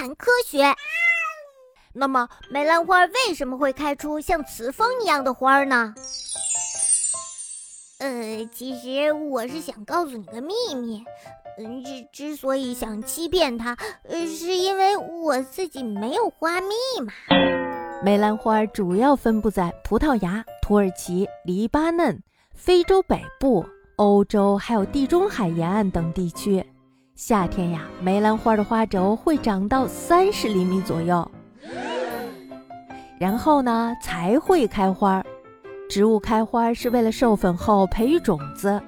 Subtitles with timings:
[0.00, 0.74] 谈科学。
[1.92, 5.94] 那么，梅兰花为什么会开出像雌蜂一样的花呢？
[7.98, 11.04] 呃，其实我是想告诉你个秘密。
[11.58, 16.70] 嗯，之之所以想欺骗他，呃，是因为我自己没有花蜜
[17.04, 17.12] 嘛。
[18.02, 22.22] 梅兰花主要分布在葡萄牙、土耳其、黎巴嫩、
[22.54, 26.64] 非洲北部、欧洲，还有地中海沿岸等地区。
[27.22, 31.30] 夏天呀，梅兰花的花轴会长到三十厘米左右。
[33.18, 35.22] 然后呢，才会开花。
[35.86, 38.80] 植物开花是为了授粉后培育种子。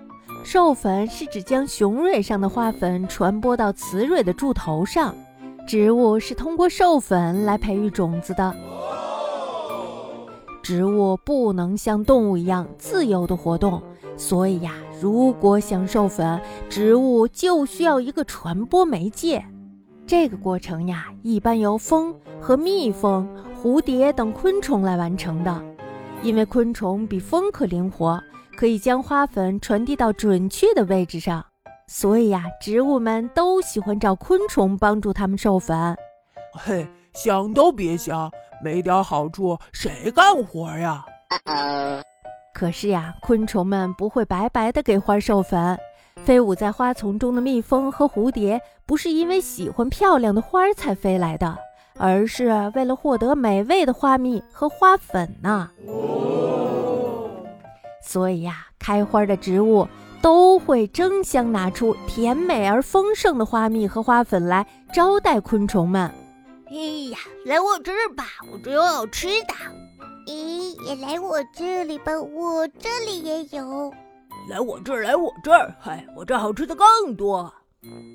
[0.46, 5.14] 授粉是指将雄蕊上的花粉传播到雌蕊的柱头上。
[5.66, 8.56] 植物是通过授粉来培育种子的。
[10.62, 13.82] 植物不能像动物一样自由的活动，
[14.16, 19.44] 所以呀，如果想授粉，植物就需要一个传播媒介。
[20.06, 23.28] 这个过程呀，一般由蜂和蜜蜂。
[23.62, 25.62] 蝴蝶等昆虫来完成的，
[26.20, 28.20] 因为昆虫比蜂可灵活，
[28.56, 31.44] 可以将花粉传递到准确的位置上，
[31.86, 35.96] 所以呀，植物们都喜欢找昆虫帮助它们授粉。
[36.54, 38.28] 嘿，想都别想，
[38.62, 41.04] 没点好处谁干活呀？
[42.54, 45.78] 可是呀，昆虫们不会白白的给花授粉。
[46.24, 51.58] 飞舞在花丛中的蜜蜂和蝴蝶，不是因为喜欢漂亮的花才飞来的。
[51.98, 55.68] 而是为了获得美味的花蜜和花粉呢。
[58.02, 59.86] 所以呀，开花的植物
[60.22, 66.10] 都会争相拿出甜美而丰盛的花蜜和花粉来招待昆虫们。
[66.74, 69.52] 哎呀，来我这儿吧，我这有好吃的。
[70.26, 73.92] 咦，也来我这里吧，我这里也有。
[74.48, 77.52] 来我这儿，来我这儿，嗨，我这好吃的更多。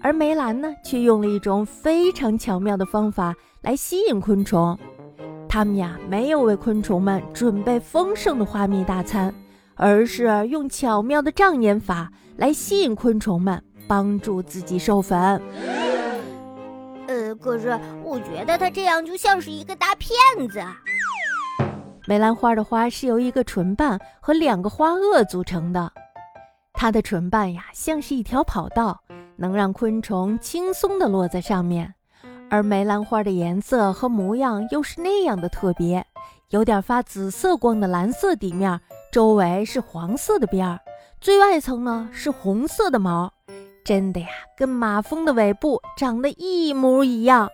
[0.02, 4.76] 而梅兰呢，却用了一种非常巧妙的方法来吸引昆虫。
[5.48, 9.32] 他们呀，没有为昆虫们准备丰盛的花蜜大餐，
[9.76, 15.40] 而是用巧妙的障眼法来吸引昆虫们帮助自己授粉。
[17.36, 20.12] 可是我觉得他这样就像是一个大骗
[20.50, 20.62] 子。
[22.06, 25.92] 梅兰花的花是由一个唇瓣和两个花萼组成的，
[26.74, 29.02] 它的唇瓣呀，像是一条跑道。
[29.40, 31.94] 能让昆虫轻松地落在上面，
[32.50, 36.04] 而梅兰花的颜色和模样又是那样的特别，
[36.50, 40.80] 有点发紫色光的蓝色底面，周围是黄色的边儿，
[41.22, 43.32] 最外层呢是红色的毛，
[43.88, 44.28] 真的呀，
[44.58, 47.48] 跟马蜂的尾部长得一模一样。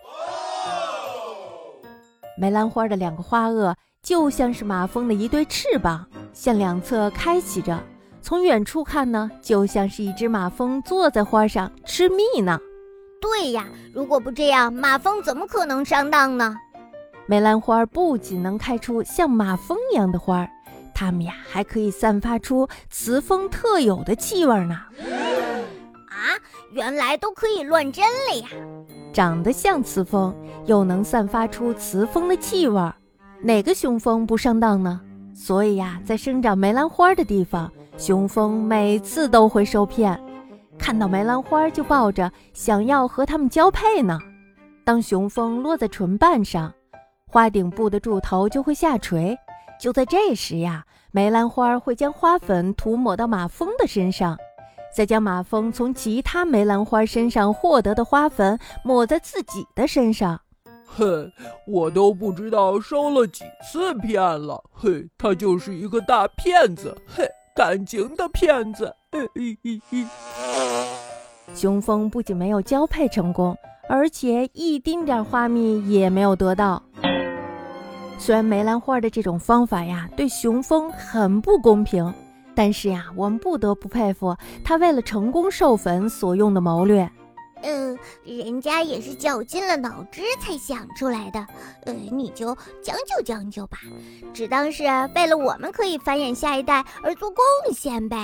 [2.36, 3.72] 梅兰花的两个花萼
[4.02, 7.80] 就像是马蜂的一对翅膀，向两侧开启着。
[8.20, 12.58] 从远处看呢，就像是一只马蜂坐在花上吃蜜呢。
[13.20, 16.56] 对呀，如果不这样，马蜂怎么可能上当呢？
[17.26, 20.44] 梅兰花不仅能开出像马蜂一样的花，
[20.92, 24.80] 它们呀还可以散发出雌蜂特有的气味呢。
[26.74, 28.48] 原来都可以乱真了呀！
[29.12, 30.34] 长得像雌蜂，
[30.66, 32.92] 又能散发出雌蜂的气味，
[33.40, 35.00] 哪个雄蜂不上当呢？
[35.32, 37.70] 所以呀，在生长梅兰花的地方。
[37.96, 40.20] 雄蜂每次都会受骗，
[40.76, 44.18] 看到梅兰花就抱着想要和它们交配呢。
[44.84, 46.74] 当雄蜂落在唇瓣上，
[47.28, 49.38] 花顶部的柱头就会下垂。
[49.78, 54.36] 就在这时呀，梅兰花会将花粉涂抹到马蜂的身上，
[54.96, 60.40] 再将马蜂从其他梅兰花身上获得的花粉抹在自己的身上。
[60.86, 61.30] 哼，
[61.66, 64.62] 我都不知道受了几次骗了。
[64.72, 66.96] 嘿，他就是一个大骗子。
[67.06, 67.28] 嘿。
[67.56, 68.92] 感情的骗子！
[69.12, 69.20] 嘿
[69.62, 70.04] 嘿嘿
[71.54, 73.56] 雄蜂不仅没有交配成功，
[73.88, 76.82] 而且一丁点花蜜也没有得到。
[78.18, 82.12] 虽然梅兰花的这种方法呀，对雄蜂很不公平，
[82.54, 87.10] 但是呀，我们不得不佩服他为了成功授粉所用的谋略。
[87.62, 91.46] 嗯，人家也是绞尽了脑汁才想出来的，
[91.86, 93.78] 呃，你就将就将就吧，
[94.34, 94.84] 只当是
[95.14, 97.42] 为了我们可以繁衍下一代而做贡
[97.72, 98.16] 献呗。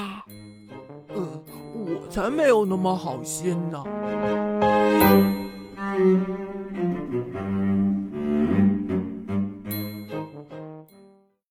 [1.15, 1.43] 嗯，
[1.75, 3.83] 我才没有那么好心呢。